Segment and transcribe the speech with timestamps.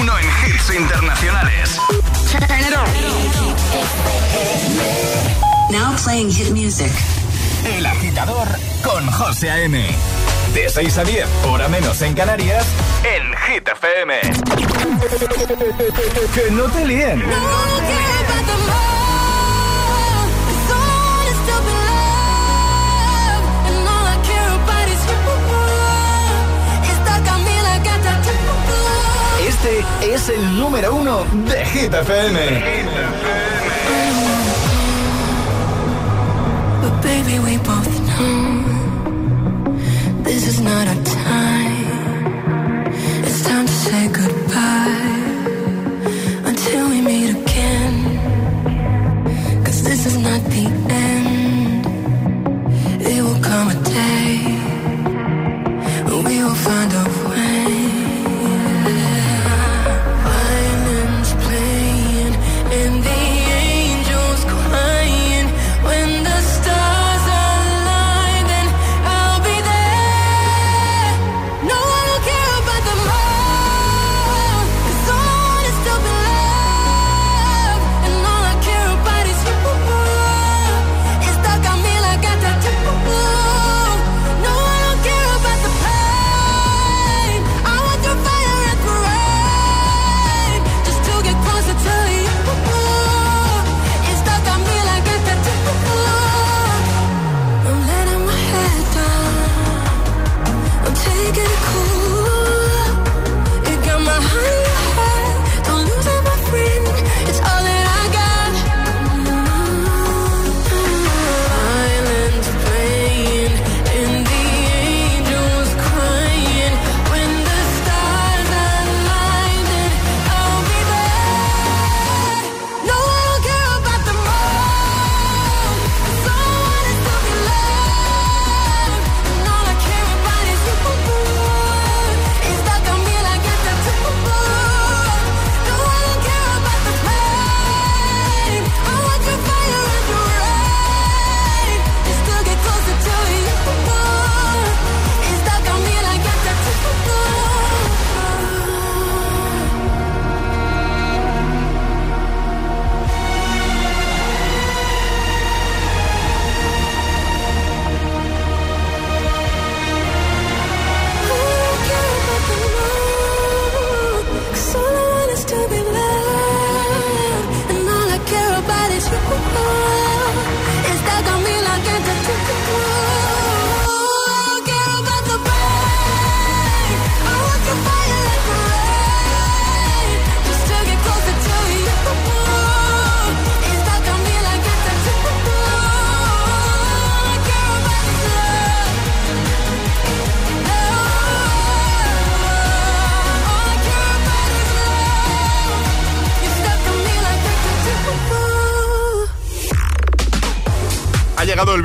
[0.00, 1.80] uno en hits internacionales.
[5.70, 6.92] Now playing hit music.
[7.64, 8.48] El agitador
[8.82, 9.84] con José A.M.
[10.54, 12.66] De 6 a 10, hora menos en Canarias,
[13.04, 14.20] en Hit FM.
[16.34, 17.22] que no te líen.
[29.60, 32.38] Este es el número uno de Hit FM.
[36.80, 38.62] But baby, we both know
[40.22, 42.84] this is not our time.
[43.24, 45.40] It's time to say goodbye
[46.44, 47.47] until we meet again.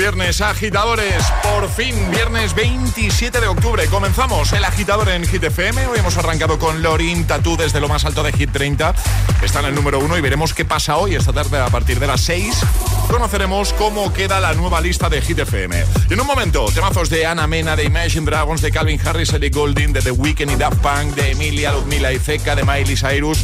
[0.03, 1.23] Viernes, agitadores.
[1.43, 3.85] Por fin, viernes 27 de octubre.
[3.85, 5.87] Comenzamos el agitador en Hit FM.
[5.87, 8.93] Hoy hemos arrancado con Lorin Tatú desde lo más alto de Hit 30.
[9.41, 11.15] Está en el número uno y veremos qué pasa hoy.
[11.15, 12.53] Esta tarde, a partir de las 6,
[13.09, 15.85] conoceremos cómo queda la nueva lista de Hit FM.
[16.09, 19.93] En un momento, temazos de Ana Mena, de Imagine Dragons, de Calvin Harris, Ellie Goulding,
[19.93, 23.39] de The Weeknd y Daft Punk, de Emilia, Ludmila y Zeca, de Miley Cyrus.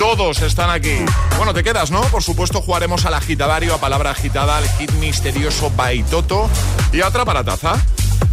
[0.00, 0.96] Todos están aquí.
[1.36, 2.00] Bueno, te quedas, ¿no?
[2.04, 6.48] Por supuesto, jugaremos al agitadario, a palabra agitada, al hit misterioso Baitoto
[6.90, 7.74] y a otra para taza.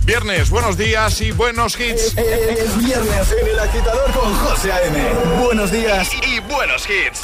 [0.06, 2.16] Viernes, buenos días y buenos hits.
[2.18, 4.98] Es viernes en el agitador con José A.M.
[5.44, 7.24] Buenos días y buenos hits.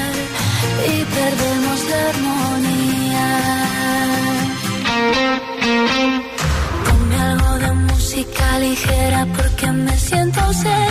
[0.87, 3.27] y perdemos la armonía.
[6.85, 10.90] Ponme algo de música ligera porque me siento ausente.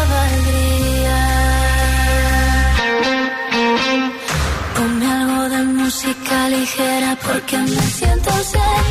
[7.23, 8.90] porque me siento ser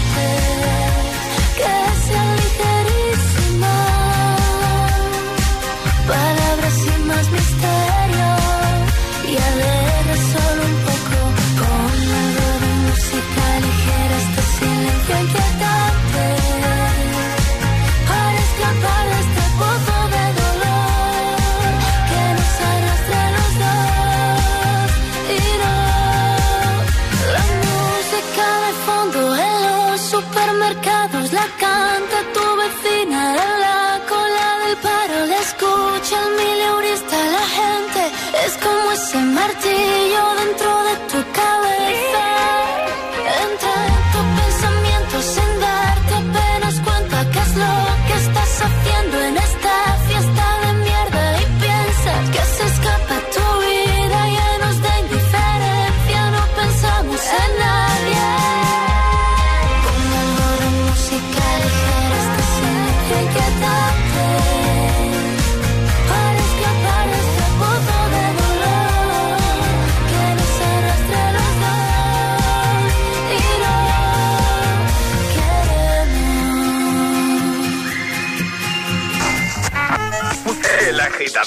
[39.62, 40.09] empty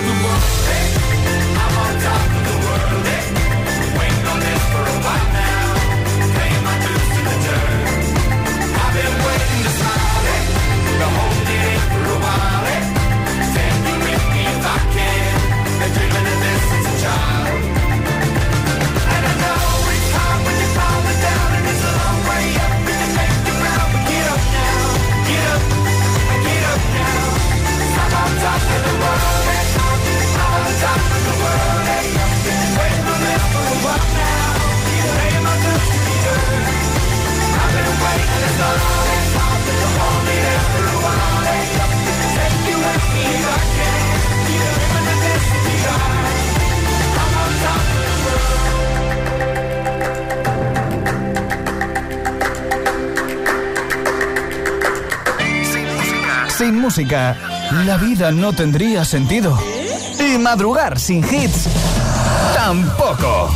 [0.00, 3.04] I'm on top of the world.
[3.98, 5.57] Waiting on this for a while now.
[56.58, 57.36] Sin música,
[57.86, 59.56] la vida no tendría sentido.
[60.18, 61.68] Y madrugar sin hits,
[62.52, 63.48] tampoco.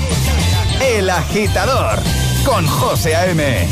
[0.81, 1.99] El agitador
[2.45, 3.69] con José A.M.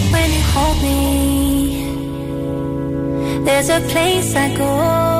[3.44, 5.19] There's a place I go.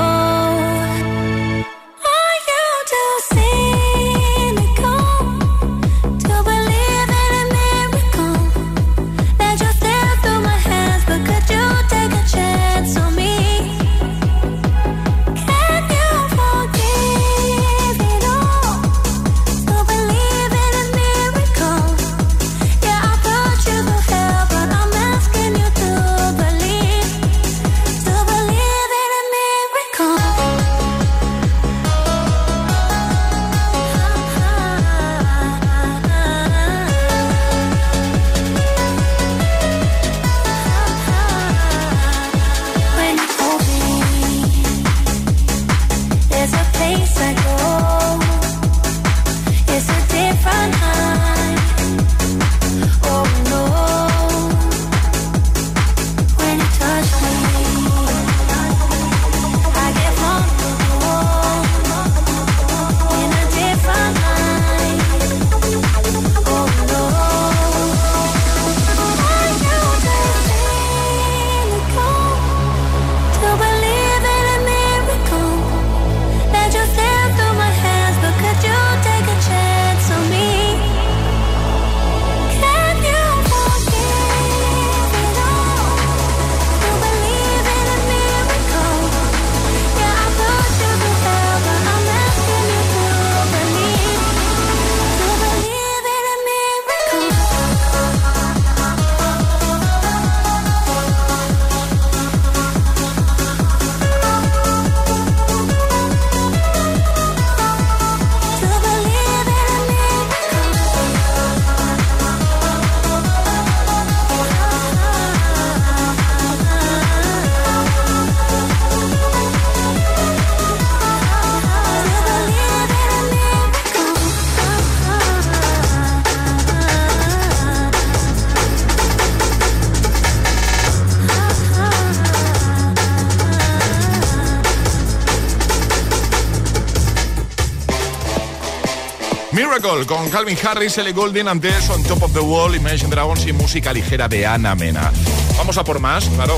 [139.51, 143.51] Miracle con Calvin Harris, Ellie Goulding, antes On Top of the Wall, Imagine Dragons y
[143.51, 145.11] música ligera de Ana Mena.
[145.57, 146.57] Vamos a por más, claro.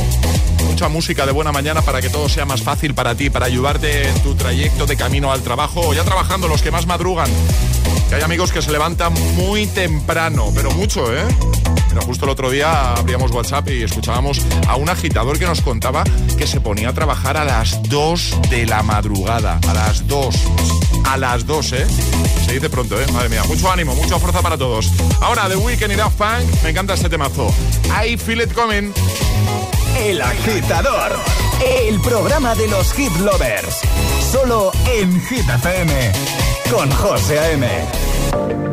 [0.67, 4.07] Mucha música de buena mañana para que todo sea más fácil para ti, para ayudarte
[4.07, 7.29] en tu trayecto de camino al trabajo o ya trabajando, los que más madrugan.
[8.09, 11.25] Que hay amigos que se levantan muy temprano, pero mucho, ¿eh?
[11.93, 16.03] Mira, justo el otro día abríamos WhatsApp y escuchábamos a un agitador que nos contaba
[16.39, 19.59] que se ponía a trabajar a las 2 de la madrugada.
[19.67, 20.35] A las 2.
[21.05, 21.87] A las 2, ¿eh?
[22.47, 23.05] Se dice pronto, ¿eh?
[23.13, 23.43] Madre mía.
[23.43, 24.89] Mucho ánimo, mucha fuerza para todos.
[25.21, 26.63] Ahora, The Weeknd y Daft Punk.
[26.63, 27.53] Me encanta este temazo.
[28.03, 28.91] I feel it coming.
[29.95, 31.15] El agitador,
[31.87, 33.81] el programa de los hit lovers.
[34.31, 36.11] Solo en Hit FM,
[36.71, 38.72] con José A.M.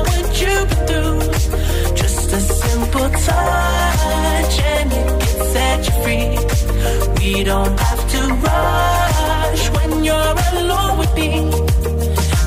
[0.41, 1.19] been through.
[1.95, 5.09] Just a simple touch and it
[5.87, 6.29] you free.
[7.19, 11.31] We don't have to rush when you're alone with me.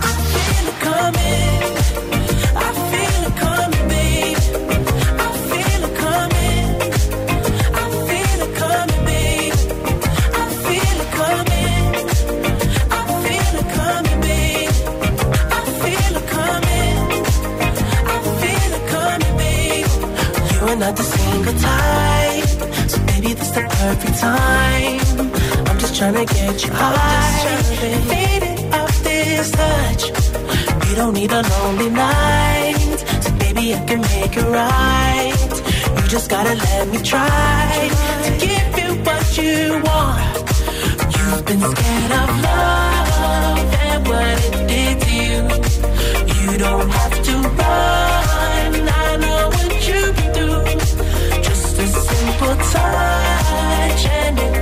[0.08, 1.43] I feel it coming.
[26.12, 27.62] trying to get you high.
[28.12, 30.02] Faded off this touch.
[30.88, 32.96] You don't need a lonely night.
[33.22, 35.32] So baby, I can make it right.
[35.96, 37.88] You just gotta let me try
[38.24, 40.34] to give you what you want.
[41.14, 43.58] You've been scared of love
[43.88, 45.40] and what it did to you.
[46.36, 48.72] You don't have to run.
[49.04, 50.64] I know what you've been through.
[51.48, 54.53] Just a simple touch and it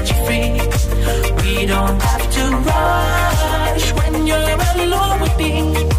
[0.00, 4.38] We don't have to rush when you're
[4.76, 5.89] alone with me.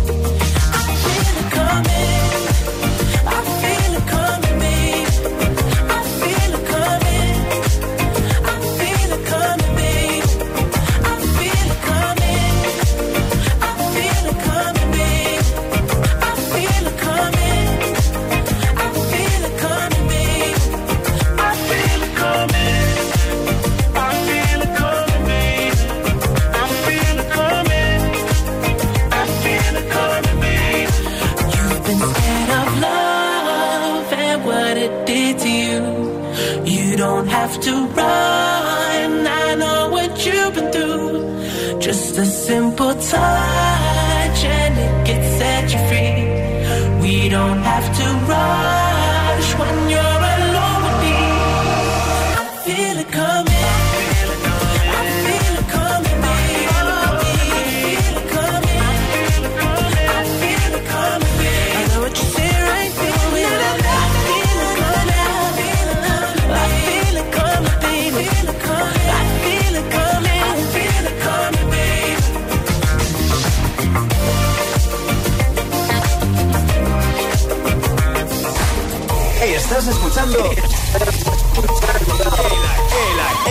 [79.82, 80.38] Estás escuchando.
[80.46, 80.58] el,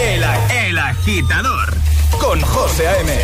[0.01, 1.75] el, el, el, agitador.
[2.21, 3.19] Con José A.M.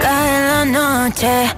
[0.00, 1.57] Cada noche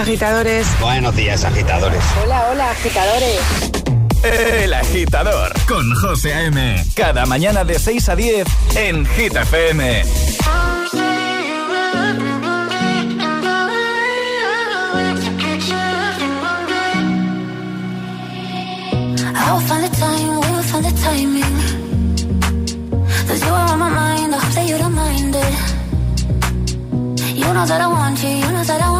[0.00, 0.66] agitadores.
[0.80, 2.02] Buenos días, agitadores.
[2.24, 3.40] Hola, hola, agitadores.
[4.22, 6.84] El agitador con José A.M.
[6.94, 10.02] Cada mañana de 6 a 10 en Hit FM.
[19.32, 21.56] I will find the time, we will find the timing.
[23.26, 25.80] Cause you are on my mind, I hope that you don't mind it.
[27.36, 28.99] You know that I want you, you know that I want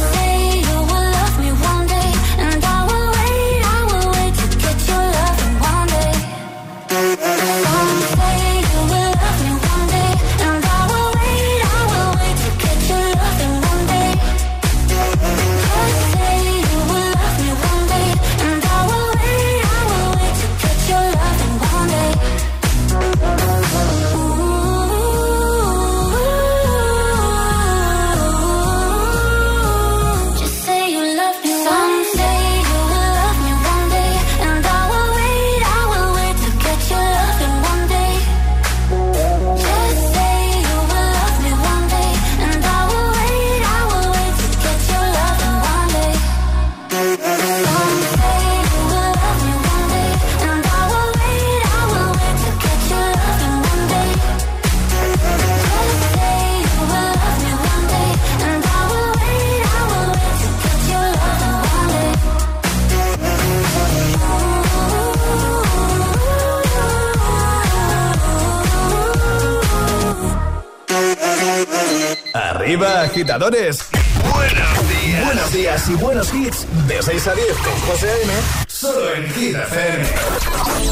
[73.31, 73.85] agitadores.
[74.33, 75.25] Buenos días.
[75.25, 76.67] Buenos días y buenos hits.
[76.87, 78.33] De 6 a 10 con José A.M.
[78.67, 80.05] Solo en Hit FM.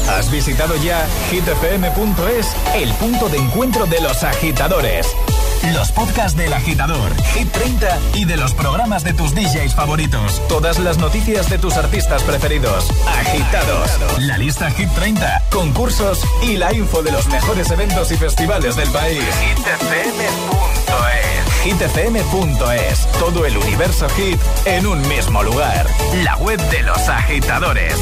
[0.08, 2.46] ¿Has visitado ya hitfm.es?
[2.74, 5.08] El punto de encuentro de los agitadores.
[5.74, 10.40] Los podcasts del agitador, Hit 30 y de los programas de tus DJs favoritos.
[10.48, 12.88] Todas las noticias de tus artistas preferidos.
[13.06, 13.90] Agitados.
[14.20, 18.88] La lista Hit 30, concursos y la info de los mejores eventos y festivales del
[18.88, 19.22] país.
[19.56, 21.09] hitfm.es.
[21.64, 23.06] hitfm.es.
[23.18, 25.86] Todo el universo hit en un mismo lugar.
[26.24, 27.94] La web de los agitadores.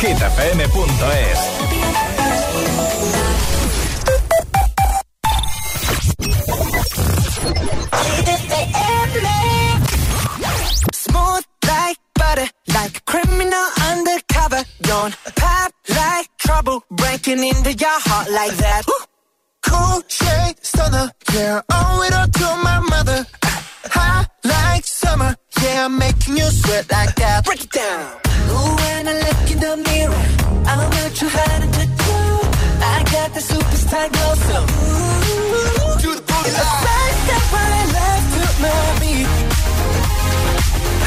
[0.00, 1.65] hitfm.es.
[20.86, 23.26] stunner, yeah, owe it all to my mother.
[23.90, 27.44] Hot like summer, yeah, I'm making you sweat like that.
[27.44, 28.20] Break it down.
[28.50, 30.24] Ooh, when I look in the mirror,
[30.70, 32.18] I'm not too hard to do.
[32.94, 36.82] I got the superstar glow, so ooh, do the booty line.
[36.84, 39.28] Side step right left to my beat.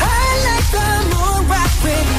[0.02, 2.08] I like the moon rock with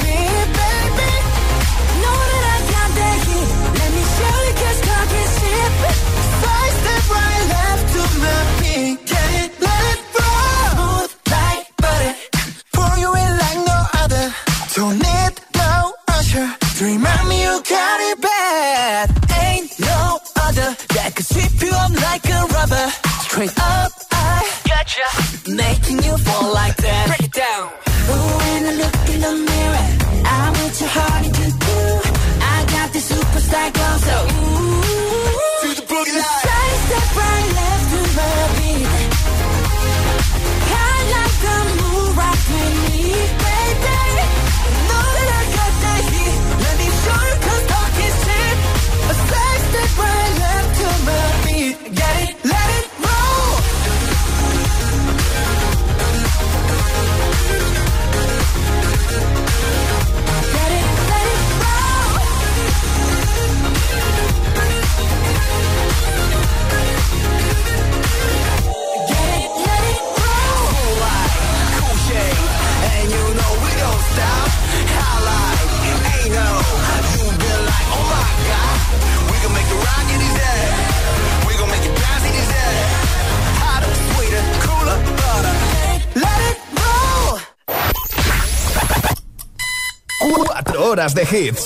[90.91, 91.65] horas de hits.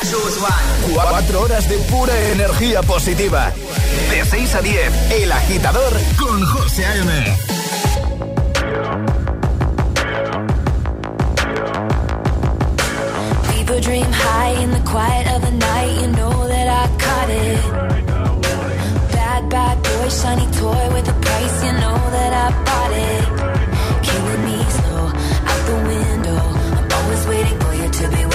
[0.94, 3.52] 4 horas de pura energía positiva.
[4.10, 7.38] De 6 a 10, El Agitador con José A.M.
[13.52, 16.02] People dream high in the quiet of the night.
[16.02, 17.60] You know that I caught it.
[19.12, 21.64] Bad, bad boy, shiny toy with a price.
[21.66, 23.24] You know that I bought it.
[24.04, 25.08] Killing me slow
[25.50, 26.42] out the window.
[26.78, 28.35] I'm always waiting for you to be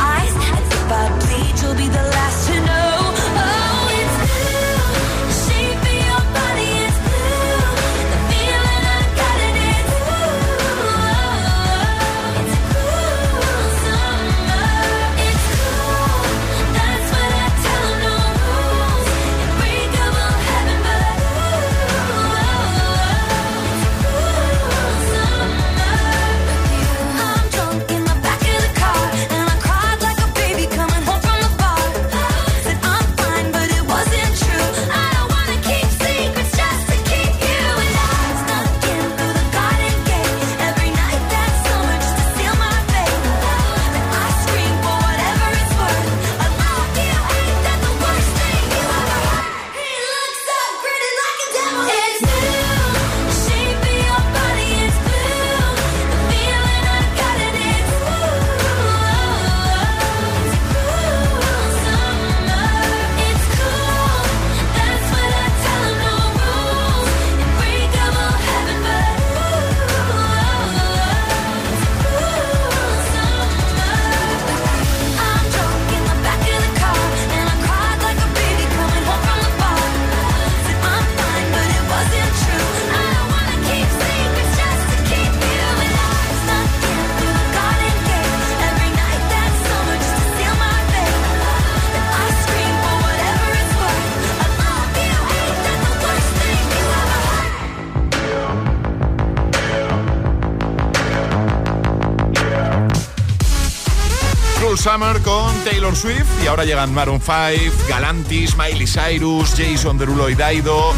[105.95, 110.93] Swift y ahora llegan Maroon 5, Galantis, Miley Cyrus, Jason Derulo y Daido.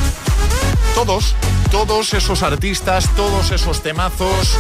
[0.96, 1.36] Todos,
[1.72, 4.58] todos esos artistas, todos esos temazos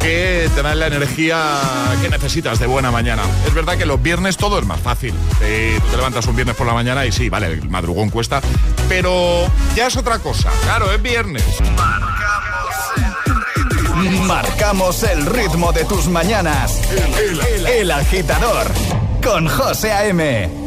[0.00, 1.60] que te dan la energía
[2.00, 3.22] que necesitas de buena mañana.
[3.46, 5.14] Es verdad que los viernes todo es más fácil.
[5.40, 8.40] Eh, te levantas un viernes por la mañana y sí, vale, el madrugón cuesta,
[8.88, 10.50] pero ya es otra cosa.
[10.64, 11.44] Claro, es viernes.
[14.26, 16.80] Marcamos el ritmo de tus mañanas.
[17.66, 18.70] El agitador
[19.22, 20.62] con José A.M.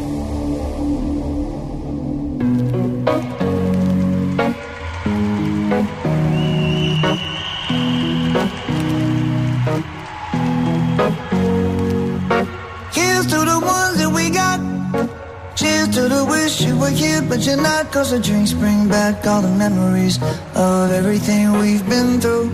[17.28, 17.92] But you're not.
[17.92, 20.18] Cause the drinks bring back all the memories
[20.54, 22.48] of everything we've been through.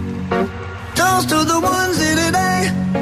[0.97, 3.02] Toast to the ones here today.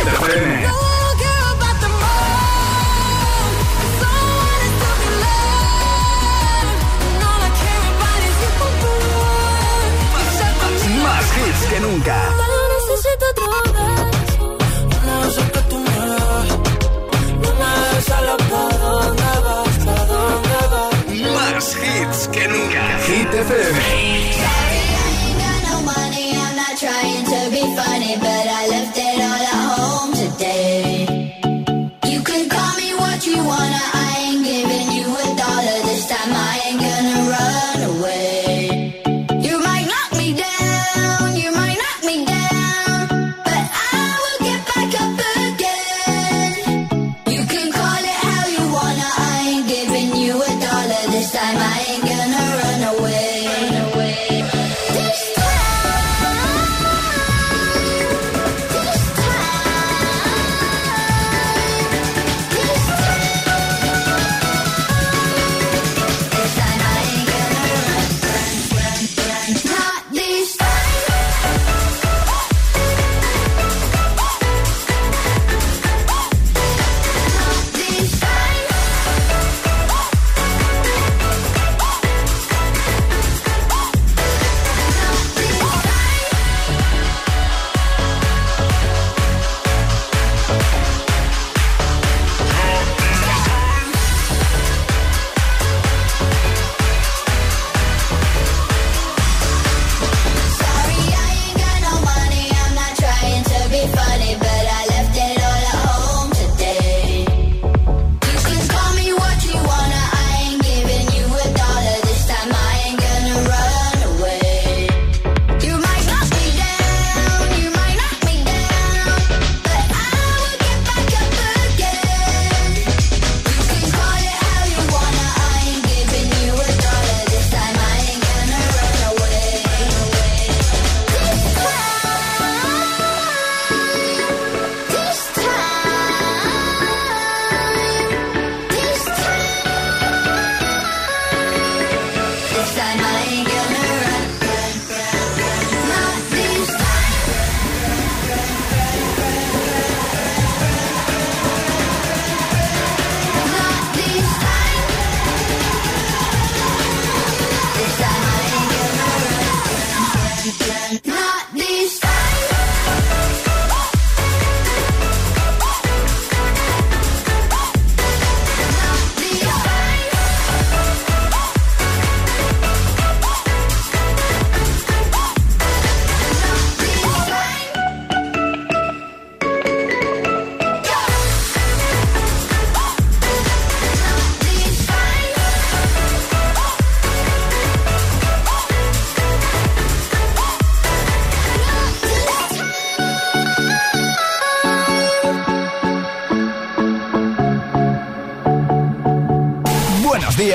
[0.00, 0.49] Hit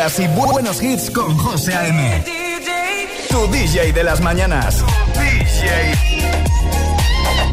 [0.05, 2.23] días y buenos hits con José A.M.
[3.29, 4.83] Tu DJ de las mañanas.
[5.13, 5.93] DJ.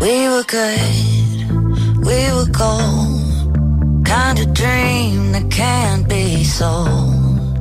[0.00, 4.04] We were good, we were gold.
[4.04, 7.58] Kind of dream that can't be sold.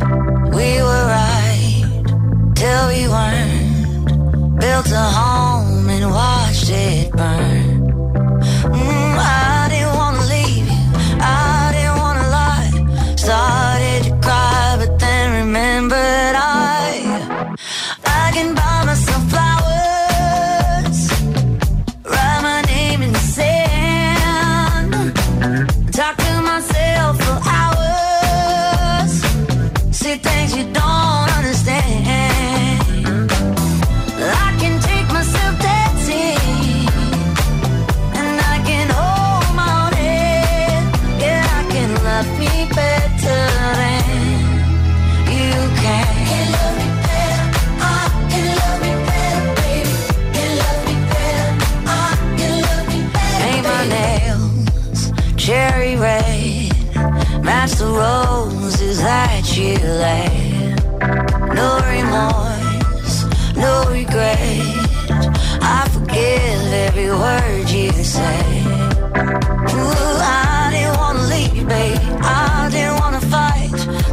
[0.53, 2.03] We were right
[2.55, 4.59] till we weren't.
[4.59, 7.60] Built a home and watched it burn.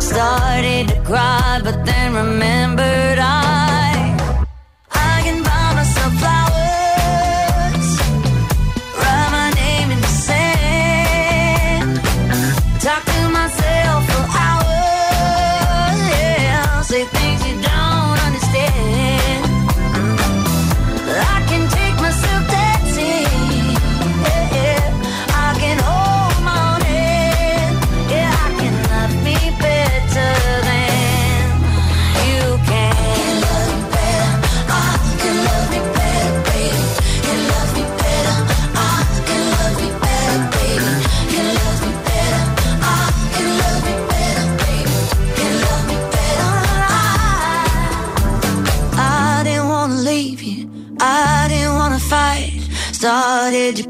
[0.00, 1.37] Started to cry.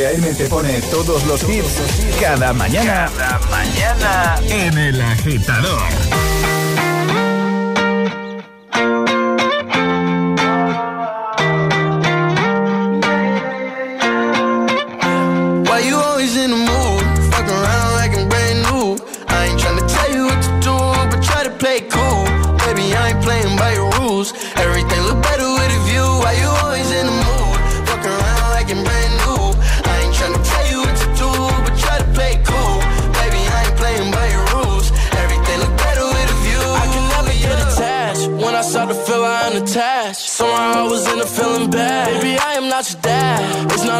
[0.00, 0.32] José A.M.
[0.32, 1.82] te pone todos los hits
[2.18, 6.29] cada mañana, cada mañana en El Agitador.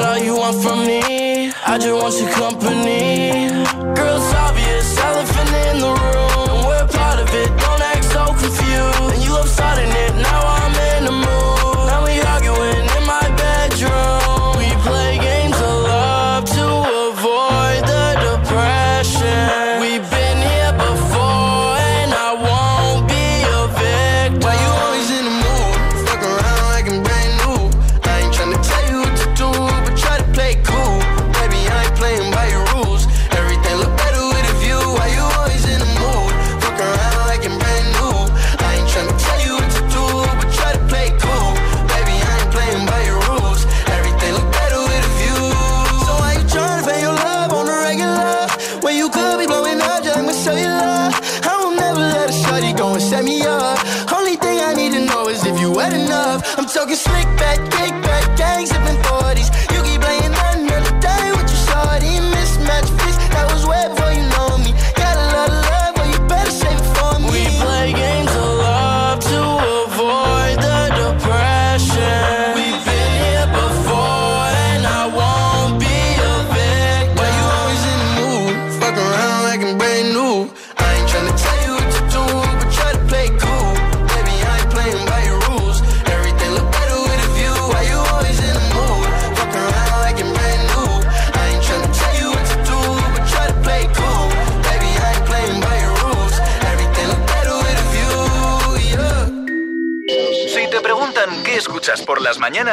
[0.05, 1.53] all you want from me.
[1.67, 3.20] I just want your company.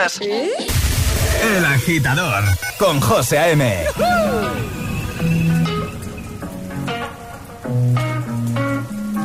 [0.08, 0.22] Mañanas,
[1.43, 2.43] El Agitador
[2.78, 3.86] con José A.M.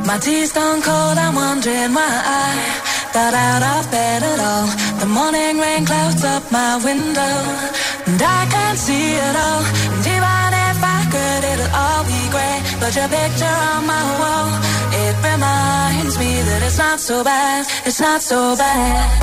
[0.05, 4.67] My tea's stone cold, I'm wondering why I got out of bed at all.
[4.99, 7.35] The morning rain clouds up my window,
[8.05, 9.63] and I can't see it all.
[9.93, 12.61] And even if I could, it'll all be grey.
[12.79, 14.49] But your picture on my wall,
[14.91, 19.22] it reminds me that it's not so bad, it's not so bad.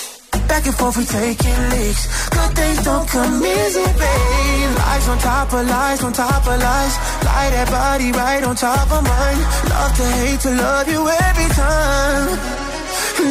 [0.31, 2.03] Back and forth, we taking leaks.
[2.29, 4.71] Good things don't come easy, babe.
[4.77, 6.95] Lies on top of lies, on top of lies.
[7.27, 9.41] Lie that body right on top of mine.
[9.71, 12.61] Love to hate to love you every time.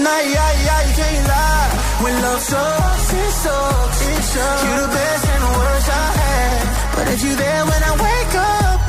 [0.04, 1.70] Nah, yeah, yeah, you can't lie.
[2.04, 4.00] When love sucks, it sucks.
[4.08, 4.62] It sucks.
[4.64, 6.62] You're the best and the worst I had.
[6.96, 8.80] But if you there when I wake up,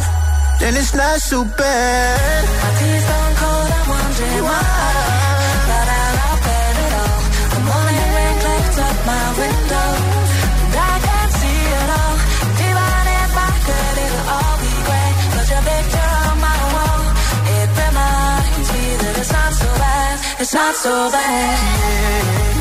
[0.59, 2.43] then it's not so bad.
[2.63, 5.00] My tea's stone cold, I'm wondering why
[9.05, 9.89] my window,
[10.63, 12.15] and I can't see it all.
[12.67, 15.11] Even if I could, it'll all be grey.
[15.33, 17.03] But your picture on my wall,
[17.57, 22.60] it reminds me that it's not so bad, it's not so bad.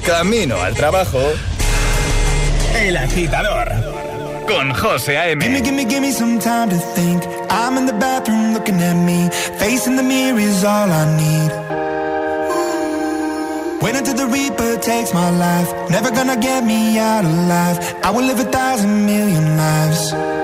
[0.00, 1.20] camino al trabajo.
[2.74, 3.68] El agitador
[4.46, 5.44] con José A.M.
[5.44, 7.22] Gimme, gimme, gimme some time to think.
[7.50, 9.28] I'm in the bathroom looking at me.
[9.58, 11.50] Facing the mirror is all I need.
[13.82, 15.90] Wait until the Reaper takes my life.
[15.90, 17.78] Never gonna get me out alive.
[18.02, 20.43] I will live a thousand million lives.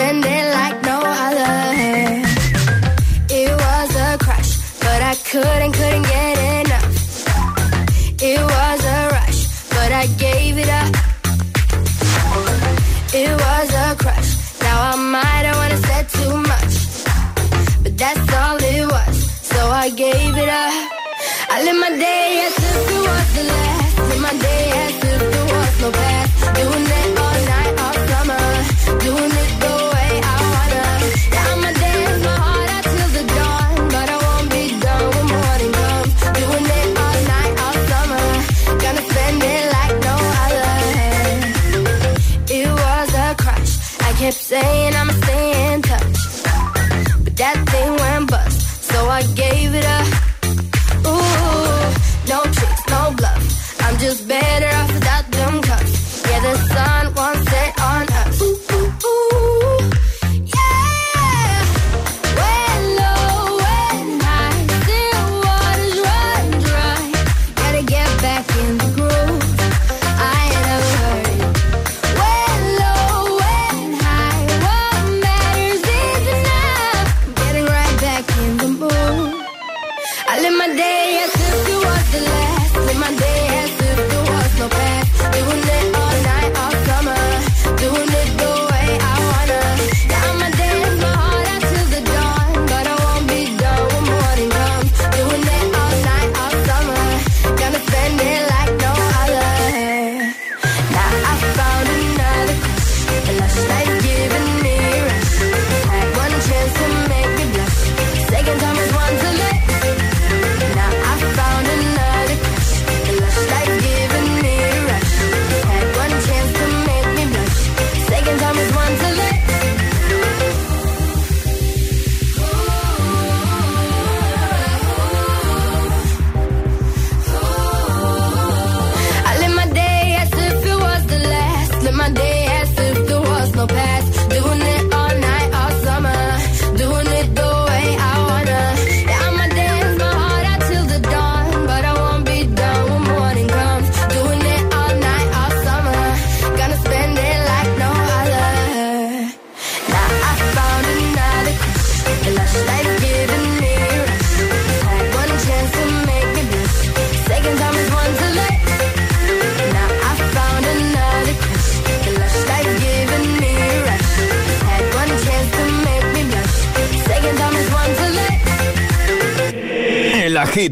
[0.00, 0.29] sorprende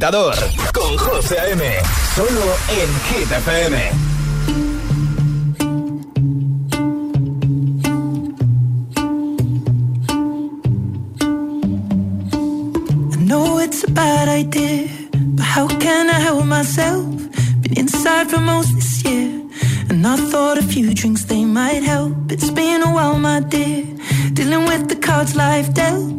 [0.08, 0.34] agitador
[0.72, 1.62] con José A.M.
[2.14, 3.76] Solo en Hit FM.
[13.12, 17.04] I know it's a bad idea, but how can I help myself?
[17.60, 19.42] Been inside for most this year,
[19.90, 22.32] and I thought a few drinks they might help.
[22.32, 23.84] It's been a while, my dear,
[24.32, 26.18] dealing with the cards life dealt.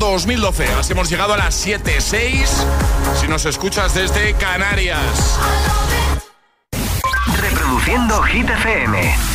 [0.00, 0.66] 2012.
[0.72, 2.46] Así hemos llegado a las 7.6.
[3.20, 5.38] Si nos escuchas desde Canarias.
[7.40, 9.30] Reproduciendo Hit FM.